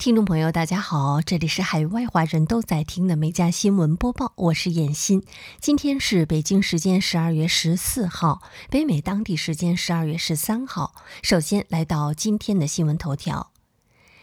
[0.00, 5.22] 听众朋友，大家好，这里是海外华人都在听的美家新闻播报，我是燕欣。
[5.60, 8.40] 今天是北京时间十二月十四号，
[8.70, 10.94] 北美当地时间十二月十三号。
[11.22, 13.50] 首先来到今天的新闻头条。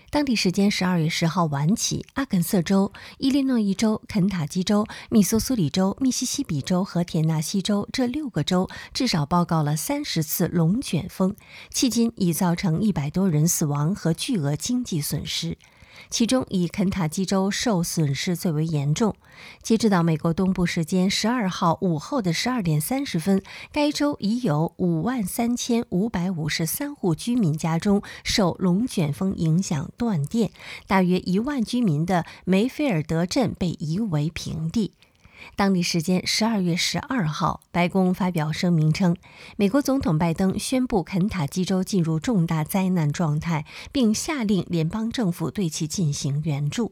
[0.10, 11.36] 当地时间十二月十号晚起，阿肯色州、伊利诺伊州、肯塔基州、密苏苏里州、密西西比州和田纳西州这六个州至少报告了三十次龙卷风，
[11.74, 15.58] 迄今已造成一百多人死亡和巨额经济损失。
[16.10, 19.16] 其中，以肯塔基州受损失最为严重。
[19.62, 30.52] 截止到美国东部时间十二号午后的十二点三十分，该州已有五万三千五百五十三户居民家中受龙卷风影响断电，
[30.88, 34.94] 大约一万居民的梅菲尔德镇被夷为平地。
[35.56, 39.16] 当地时间十二月十二号，白宫发表声明称，
[39.56, 46.92] 美国总统拜登宣布肯塔基州进入重大灾难状态，并下令联邦政府对其进行援助。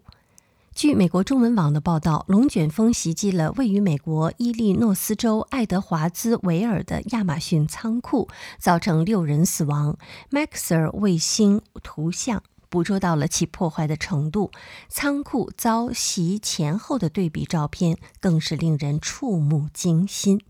[0.73, 8.27] 据美国中文网的报道，龙卷风袭击了位于美国伊利诺斯州爱德华兹维尔的亚马逊仓库，
[8.59, 9.97] 造成六人死亡。
[10.31, 12.43] Maxar 卫星图像。
[12.69, 14.51] 捕捉到了其破坏的程度，
[14.89, 20.41] 仓库遭袭前后的对比照片更是令人触目惊心。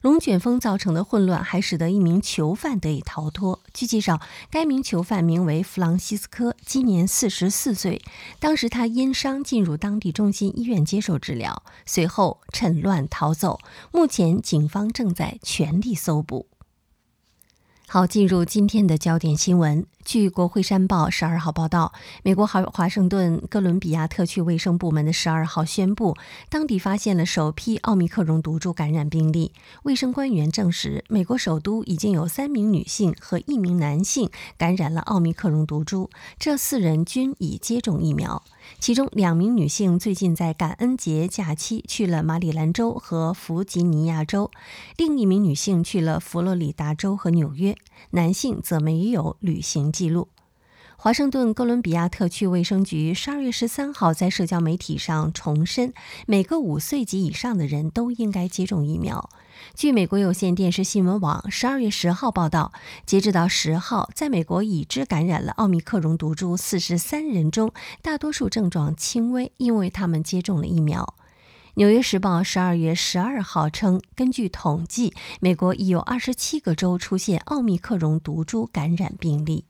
[0.00, 3.62] 龙卷风造成的混乱还使得一名囚犯得以逃脱。
[3.72, 8.02] 据介绍，该名囚犯名为弗朗西斯科，今年四十四岁。
[8.38, 13.58] 当时他因伤进入当地中心医院接受治疗，随后趁乱逃走。
[13.92, 16.48] 目前警方正在全力搜捕。
[17.86, 19.86] 好，进入今天的焦点新闻。
[20.04, 21.92] 据国会山报十二号报道，
[22.22, 26.14] 美国华华盛顿哥伦比亚特区卫生部门的十二号宣布，
[26.50, 29.52] 当地发现了首批奥密克戎毒株感染病例。
[29.84, 34.28] 卫生官员证实，美国首都已经有三名女性和一名男性
[34.58, 38.42] 感染了奥密克戎毒株，这四人均已接种疫苗。
[38.78, 44.50] 其中两名女性最近在感恩节假期去了马里兰州和弗吉尼亚州，
[44.96, 47.74] 另一名女性去了佛罗里达州和纽约，
[48.10, 49.93] 男性则没有旅行。
[49.94, 50.28] 记录，
[50.96, 55.94] 华盛顿哥伦比亚特区卫生局十二月十三号在社交媒体上重申，
[56.26, 59.30] 每个五岁及以上的人都应该接种疫苗。
[59.76, 62.72] 据美国有线电视新闻网十二月十号报道，
[63.06, 67.72] 截止到十号，在美国已知感染了奥密克戎毒株四十三人中，
[68.02, 71.14] 大多数症状轻微，因为他们接种了疫苗。
[71.76, 79.64] 纽约时报十二月十二号称，根据统计，美国已有二十七个州出现奥密克戎毒株感染病例。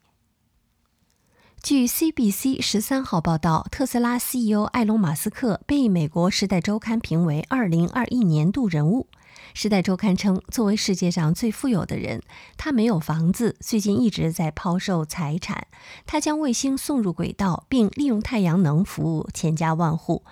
[1.64, 9.06] 据 CBC 十三号报道，特斯拉 CEO 埃隆·马斯克被美国《时代周刊》评为二零二一年度人物。
[9.54, 12.20] 《时代周刊》称，作为世界上最富有的人，
[12.58, 15.66] 他没有房子，最近一直在抛售财产。
[16.04, 20.22] 他将卫星送入轨道，并利用太阳能服务千家万户。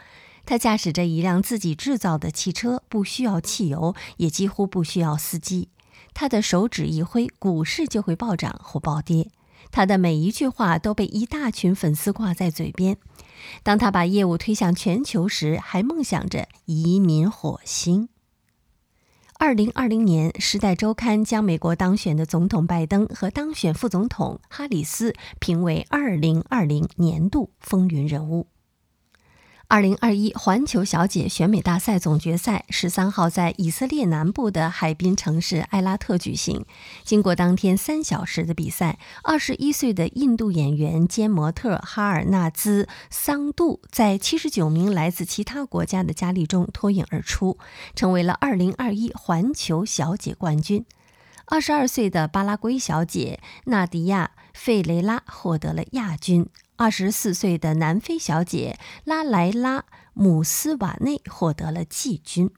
[0.44, 5.70] 他驾驶着一辆自己制造的汽车，不需要汽油，也几乎不需要司机。
[6.12, 9.30] 他的手指一挥，股市就会暴涨或暴跌。
[9.72, 12.98] 他的每一句话都被一大群粉丝挂在嘴边。
[13.64, 18.08] 当他把业务推向全球时，还梦想着移民火星。
[19.38, 28.46] 二零二零年，《时代周刊》将美国当选的总统拜登和当选副总统哈里斯评为二零二零年度风云人物。
[29.72, 36.66] 二零二一环球小姐选美大赛总决赛十三号在以色列南部的海滨城市埃拉特举行。
[37.04, 47.56] 经过当天三小时的比赛，二十一岁的印度演员兼模特哈尔纳兹·桑杜在七十九名来自其他国家的佳丽中脱颖而出，
[47.94, 50.84] 成为了二零二一环球小姐冠军。
[51.46, 56.46] 二十二岁的巴拉圭小姐纳迪亚·费雷拉获得了亚军。
[56.82, 59.78] 二十四岁的南非小姐拉莱拉·
[60.14, 62.50] 姆斯瓦内获得了季军。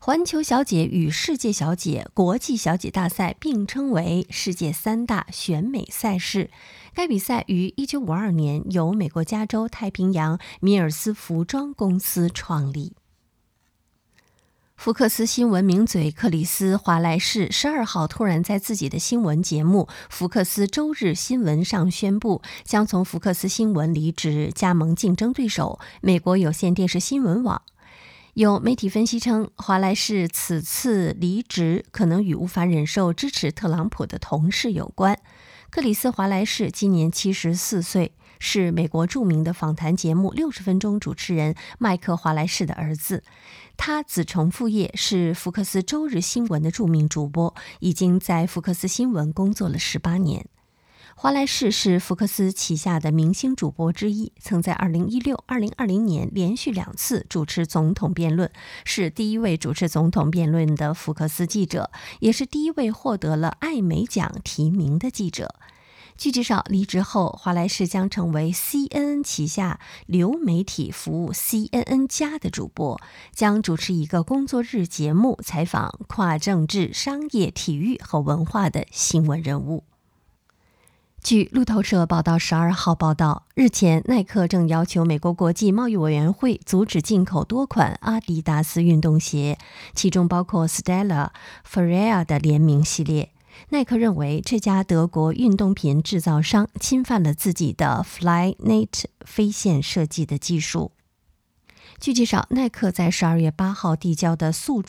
[0.00, 6.50] 环球小姐与世界小姐国际小姐大赛并称为世界三大选美赛事。
[6.94, 12.94] 该比赛于一九五二年由美国加州太平洋米尔斯服装公司创立。
[14.80, 27.60] 福克斯新闻名嘴克里斯·华莱士十二号突然在自己的新闻节目《福克斯周日新闻》上宣布，将从福克斯新闻离职，加盟竞争对手美国有线电视新闻网。
[28.32, 35.18] 有媒体分析称，华莱士此次离职可能与无法忍受支持特朗普的同事有关。
[35.68, 38.14] 克里斯·华莱士今年七十四岁。
[38.40, 43.22] 是美国著名的访谈节目《六十分钟》主持人麦克·华莱士的儿子，
[43.76, 50.46] 他子承父业，是福克斯周日新闻的著名主播，已经在福克斯新闻工作了十八年。
[51.14, 58.50] 华莱士是福克斯旗下的明星主播之一，曾在2016、2020年连续两次主持总统辩论，
[58.86, 61.90] 是第一位主持总统辩论的福克斯记者，
[62.20, 65.56] 也是第一位获得了艾美奖提名的记者。
[66.20, 73.00] 据介绍，离职后，华莱士将成为 CNN 旗下流媒体服务 CNN 加的主播，
[73.34, 79.84] 将主持一个工作日节目，采访跨政治、商业、体育和文化的新闻人物。
[81.22, 89.56] 据路透社报道，十二号报道，日前，耐克正要求美国国际贸易委员会阻止进口多款阿迪达斯运动鞋，
[89.94, 91.30] 其中包括 Stella、
[91.66, 93.30] Ferreira 的联名系列。
[93.68, 100.92] 耐克认为这家德国运动品制造商侵犯了自己的 Flyknit 飞线设计的技术。
[102.00, 104.82] 据介绍，耐克在十二月八号递交的诉。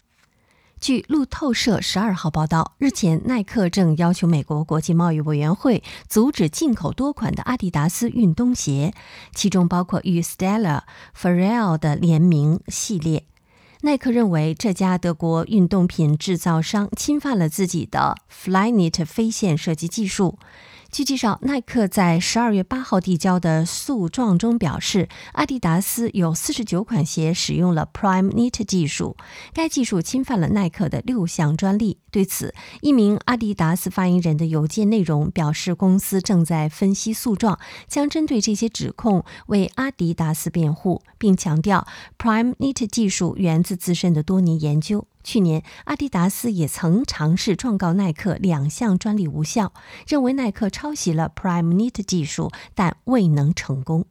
[0.79, 8.91] 据路透社十二号报道，日前耐克正要求美国国际贸易委员会阻止进口多款的阿迪达斯运动鞋，
[9.35, 10.81] 其中包括与 Stella、
[11.15, 13.25] Ferrell 的联名系列。
[13.83, 20.37] 耐克认为这家德国运动品制造商侵犯了自己的 Flyknit 飞线设计技术。
[20.91, 29.15] 据介绍，耐克在十二月八号递交的诉状中表示，阿迪达斯有四十九款鞋使用了 Prime Knit 技术，
[29.53, 31.99] 该技术侵犯了耐克的六项专利。
[32.11, 37.57] 对此，一名阿迪达斯发言人的邮件内容表示，公司正在分析诉状，
[37.87, 45.07] 将针对这些指控为阿迪达斯辩护，并强调 Prime Knit 技术源自自身的多年研究。
[45.23, 49.73] 去年，阿迪达斯也曾尝试状告耐克两项专利无效，
[50.07, 54.05] 认为耐克抄袭了 Prime Knit 技术，但未能成功。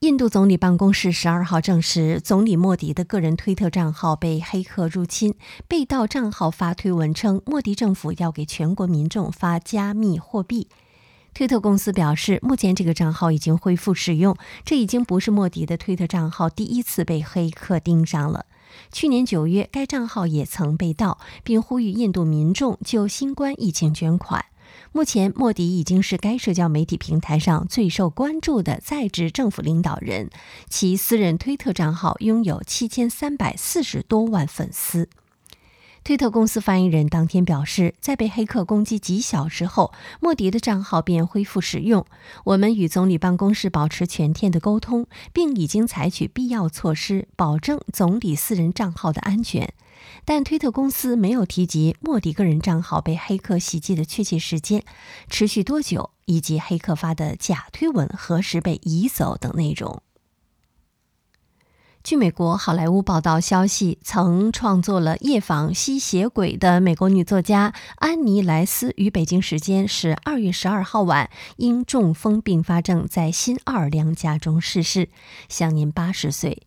[0.00, 5.34] 印度总理办公室十二号证实，总理莫迪的个人推特账号被黑客入侵，
[5.66, 10.68] 被盗账号发推文称，莫迪政府要给全国民众发加密货币。
[11.34, 18.46] 推特公司表示，目前这个账号已经恢复使用，这已经不是莫迪的推特账号第一次被黑客盯上了。
[18.92, 24.44] 去年九月，该账号也曾被盗，并呼吁印度民众就新冠疫情捐款。
[24.92, 30.30] 目前，莫迪已经是该社交媒体平台上最受关注的在职政府领导人，
[30.68, 35.08] 其私人推特账号拥有七千三百四十多万粉丝。
[36.08, 42.06] 推特公司发言人当天表示，在被黑客攻击几小时后，莫迪的账号便恢复使用。
[42.44, 49.74] 我们与总理办公室保持全天的沟通，并已经采取必要措施，保证总理私人账号的安全。
[50.24, 54.82] 但推特公司没有提及莫迪个人账号被黑客袭击的确切时间、
[55.28, 60.02] 持续多久，以及黑客发的假推文何时被移走等内容。
[62.08, 71.28] 据美国好莱坞报道消息，曾创作了《夜访吸血鬼》的美国女作家安妮·莱斯于北京时间十二月十二号晚
[71.58, 75.10] 因中风并发症在新奥尔良家中逝世，
[75.50, 76.62] 享年八十岁。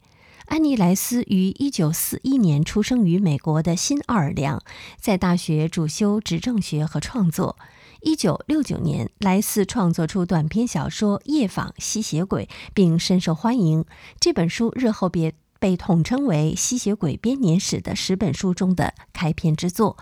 [0.45, 4.61] 安妮·莱斯于一九四一年出生于美国的新奥尔良，
[4.99, 7.57] 在大学主修执政学和创作。
[8.01, 13.85] 一九六九年，莱斯创作出短篇小说《夜访吸血鬼》，并深受欢迎。
[14.19, 19.97] 这本书日后别被统称为《吸血鬼编年史》的十本书中的开篇之作。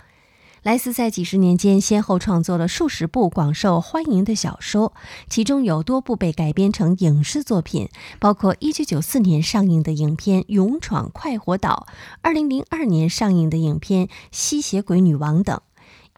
[0.64, 4.94] 莱斯在几十年间先后创作了数十部广受欢迎的小说，
[5.30, 11.86] 其中有多部被改编成影视作品，包括1994年上映的影片《勇闯快活岛》
[12.34, 15.60] ，2002年上映的影片《吸血鬼女王》等。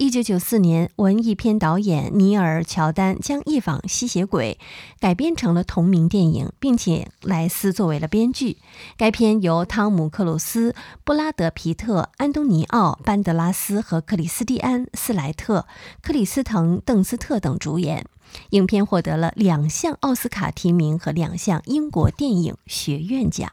[0.01, 4.57] 一九九四年，文艺片导演尼尔·乔丹将《夜访吸血鬼》
[4.99, 8.57] 改编成了同名电影，并且莱斯作为了编剧。
[8.97, 15.67] 该片由汤姆·克鲁斯、布拉德·皮特、安东尼奥·班德拉斯和克里斯蒂安·斯莱特、
[16.01, 18.07] 克里斯滕·邓斯特等主演。
[18.49, 23.51] 影片获得了两项奥斯卡提名和两项英国电影学院奖。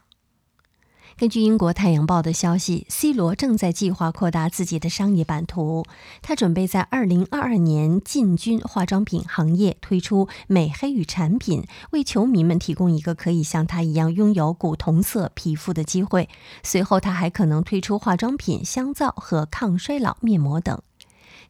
[1.19, 5.83] 根据英国《太阳报》的消息，C 罗正在计划扩大自己的商业版图。
[6.21, 16.29] 他准备在2022年进军化妆品行业，推出美黑与产品，为球迷们提供一个可以像他一样拥有古铜色皮肤的机会。
[16.63, 20.81] 随后，他还可能推出化妆品、香皂和抗衰老面膜等。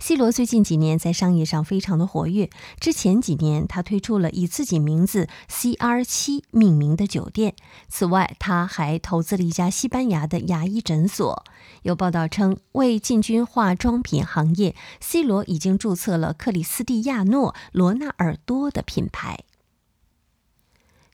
[0.01, 2.49] C 罗最近几年在商业上非常的活跃。
[2.79, 7.53] 之前几年，他推出了以自己名字 C R 七命名的酒店。
[7.89, 11.43] 此外，他还投资了一家西班牙的牙医诊所。
[11.83, 19.43] 有报道称，为进军化妆品行业，C 罗已经注册了克里斯蒂亚诺·罗纳尔多的品牌。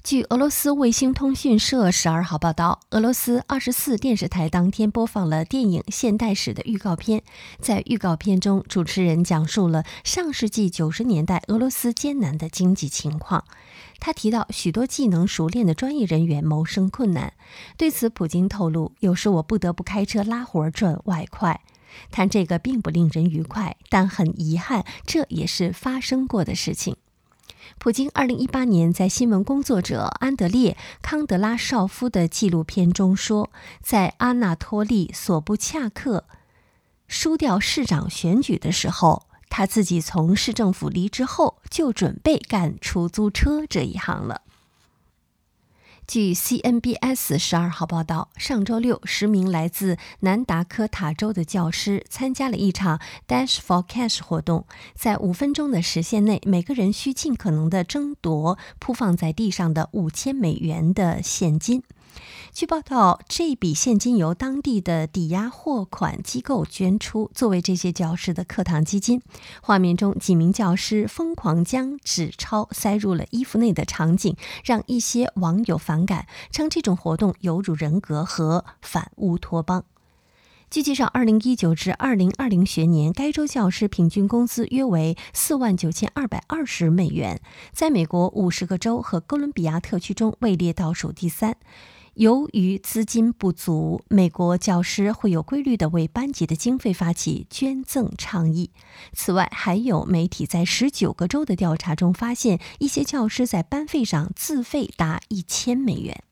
[0.05, 7.23] 据俄罗斯卫星通讯社十二号报道，俄罗斯二十四电视台当天播放了电影《现代史》的预告片。
[7.59, 13.45] 在预告片中，主持人讲述了上世纪九十年代俄罗斯艰难的经济情况。
[13.99, 17.33] 他提到，许多技能熟练的专业人员谋生困难。
[17.75, 21.61] 对此，普京透露：“有时我不得不开车拉活赚外快。”
[22.11, 26.95] 谈这个并不令人愉快，但很遗憾，这也是发生过的事情。
[27.77, 33.49] 普京2018年在新闻工作者安德烈·康德拉绍夫的纪录片中说，
[33.81, 36.25] 在阿纳托利·索布恰克
[37.07, 44.41] 输掉市长选举的时候，他自己从市政府离职后就准备干出租车这一行了。
[46.07, 54.65] 据 CNBS 十二号报道，上周六，十名来自南达科他州的教师参加了一场 Dash for Cash 活动。
[54.93, 61.81] 在五分钟的时限内，每个人需尽可能的争夺铺放在地上的五千美元的现金。
[62.53, 69.21] 据报道，这笔现金由当地的抵押货款机构捐出，作为这些教师的课堂基金。
[69.61, 79.83] 画面中，几名教师疯狂将纸钞塞入了衣服内的场景，让一些网友反感，称这种活动有辱人格和反乌托邦。
[80.69, 87.39] 据介绍，2019至2020学年，该州教师平均工资约为4万9220美元，
[87.71, 91.57] 在美国50个州和哥伦比亚特区中位列倒数第三。
[92.15, 98.71] 由于资金不足，美国教师会有规律的为班级的经费发起捐赠倡议。
[99.11, 106.23] 此外，还有媒体在十九个州的调查中发现，一些教师在班费上自费达一千美元。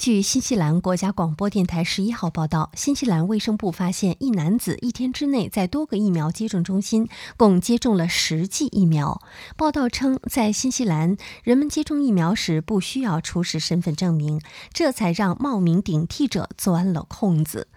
[0.00, 9.20] 据新西兰国家广播电台十一号报道，新西兰卫生部发现一男子一天之内在多个疫苗接种中心共接种了十剂疫苗。
[9.58, 14.40] 报道称，在新西兰，人们接种疫苗时不需要出示身份证明，
[14.72, 17.68] 这才让冒名顶替者钻了空子。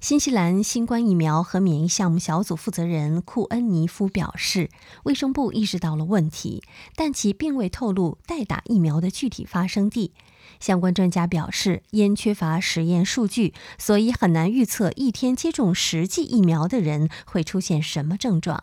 [0.00, 4.70] 新西兰新冠疫苗和免疫项目小组负责人库恩尼夫表示，
[5.02, 6.62] 卫生部意识到了问题，
[6.94, 10.12] 但其并未透露代打疫苗的具体发生地。
[10.62, 18.62] 相关专家表示，因缺乏实验数据，所以很难预测一天接种十剂疫苗的人会出现什么症状。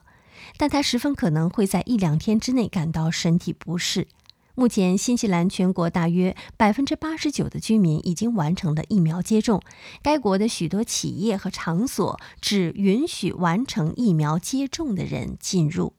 [0.55, 4.07] 但他十分可能会在一两天之内感到身体不适。
[4.55, 9.61] 目前，新西兰全国大约百分之八十九的居民已经完成了疫苗接种。
[10.01, 15.98] 该国的许多企业和场所只允许完成疫苗接种的人进入。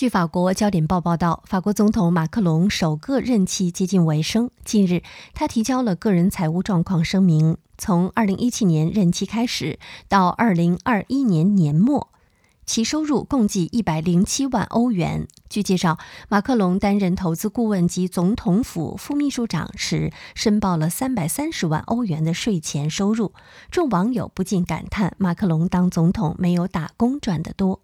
[0.00, 4.50] 据法国焦点报报道，法国总统马克龙首个任期接近尾声。
[4.64, 5.02] 近日，
[5.34, 7.58] 他提交了个人财务状况声明。
[7.76, 9.78] 从2017年任期开始
[10.08, 12.08] 到2021年年末，
[12.64, 15.28] 其收入共计107万欧元。
[15.50, 15.98] 据介绍，
[16.30, 23.34] 马克龙担任投资顾问及总统府副秘书长时，申报了330万欧元的税前收入。
[23.70, 27.82] 众网友不禁感叹：马克龙当总统没有打工赚得多。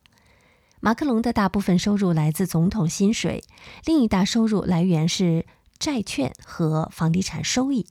[0.87, 3.43] 马克龙的大部分收入来自总统薪水，
[3.87, 5.45] 另一大收入来源是
[5.81, 7.87] 债券和房地产收益。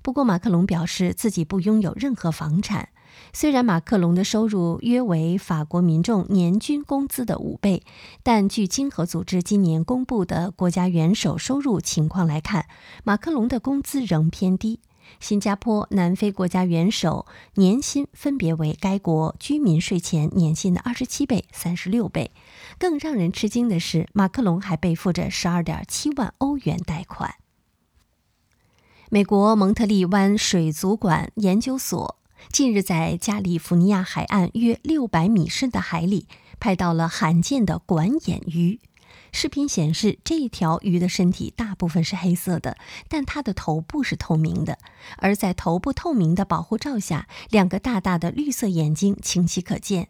[0.00, 2.88] 不过，马克龙表示自己不拥有任何房产。
[3.34, 7.82] 虽然马克龙的收入约为法国民众年均工资的五倍，
[8.22, 12.64] 但据经合组织今年公布的国家元首收入情况来看，
[13.04, 14.80] 马克龙的工资仍偏低。
[15.20, 22.30] 新加坡、南非国家元首年薪分别为该国居民税前年薪的二十七倍、三十六倍。
[22.78, 27.34] 更让人吃惊的是，马克龙还背负着十二点七万欧元贷款。
[29.10, 32.16] 美国蒙特利湾水族馆研究所
[32.52, 36.28] 近日在加利福尼亚海岸约六百米深的海里
[36.60, 38.78] 拍到了罕见的管眼鱼。
[39.32, 42.76] 视频显示，这一条鱼的身体大部分是黑色的，
[43.08, 44.78] 但它的头部是透明的。
[45.18, 50.08] 而在头部透明的保护罩下，两个大大的绿色眼睛清晰可见。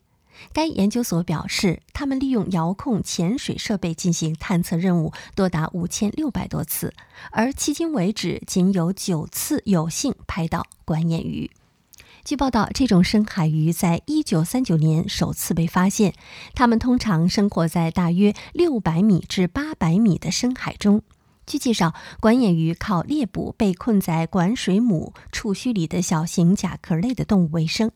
[0.52, 6.94] 该研究所表示，他们利用遥控潜水设备进行探测任务多达五千六百多次，
[7.32, 11.50] 而迄今为止仅有九次有幸拍到管眼鱼。
[12.28, 16.12] 据报道，这种深海鱼在一九三九年首次被发现。
[16.52, 21.00] 它们通常生活在大约六百米至八百米的深海中。
[21.46, 27.90] 据介绍，管眼鱼靠猎捕被困在管水母触须里的小型甲壳类的动物为生。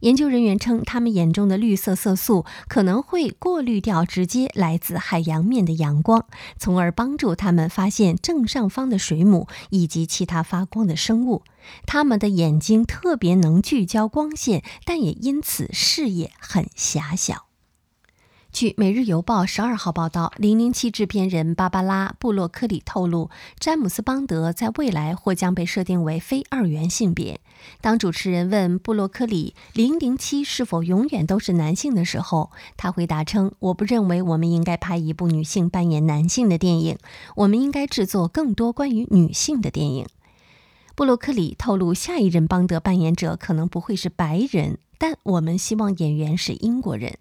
[0.00, 6.26] 研究人员称，他们眼中的绿色色素可能会过滤掉直接来自海洋面的阳光，
[6.58, 11.42] 从而帮助他们发现正上方的水母以及其他发光的生物。
[11.86, 17.45] 他们的眼睛特别能聚焦光线，但也因此视野很狭小。
[18.56, 23.28] 据《每日邮报》十二号报道，《零零七》制片人芭芭拉·布洛克里透露，
[23.60, 27.38] 詹姆斯·邦德在未来或将被设定为非二元性别。
[27.82, 36.96] 当主持人问布洛克里“零零七”是否永远都是男性的时候，他回答称：“我不认为我们应该拍一部女性扮演男性的电影，
[37.34, 40.06] 我们应该制作更多关于女性的电影。”
[40.96, 47.18] 布洛克里透露，下一任邦德扮演者可能不会是白人，但我们希望演员是英国人。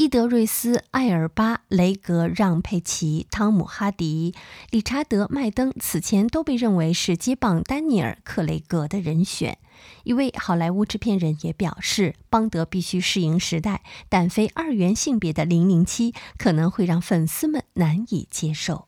[0.00, 4.34] 伊德瑞斯·艾尔巴、雷格让·佩奇、汤姆·哈迪、
[4.70, 9.58] 理查德·麦登此前都被认为是接棒丹尼尔·克雷格的人选。
[10.04, 18.86] 一位好莱坞制片人也表示，邦德必须适应时代，但非二元性别的零零七可能会让粉丝们难以接受。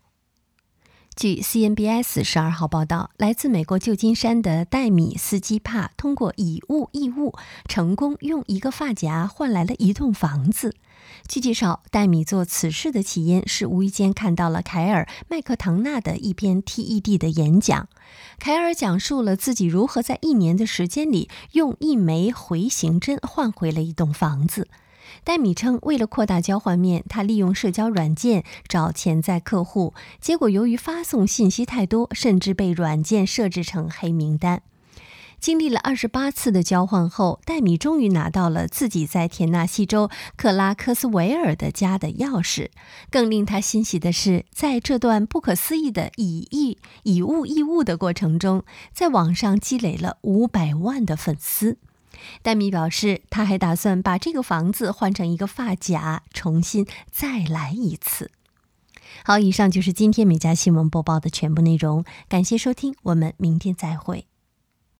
[1.15, 7.35] 据 CNBS 十二号报道，来自美国旧金山的戴米斯基帕通过以物易物，
[7.69, 10.75] 成功用一个发夹换来了一栋房子。
[11.29, 17.89] 据介绍，戴米做此事的起因是无意间看到了凯尔·麦克唐纳的一篇 TED 的演讲。
[18.39, 24.69] 凯尔讲述了自己如何在一年的时间里用一枚回形针换回了一栋房子。
[25.25, 34.63] 戴米称，为了扩大交换面，他利用社交软件找潜在客户，结果由于发送信息太多，甚至被软件设置成黑名单。
[35.43, 42.69] 经历了二十八次的交换后，戴米终于拿到了自己在田纳西州克拉克斯维尔的家的钥匙。
[43.11, 48.63] 更令他欣喜的是，在这段不可思议的以义以物易物的过程中，
[48.95, 51.77] 在网上积累了五百万的粉丝。
[52.43, 58.31] 戴米表示，他还打算把这个房子换成一个发夹，重新再来一次。
[59.25, 64.27] 好，以上就是今天美家新闻播报的全部内容，感谢收听，我们明天再会。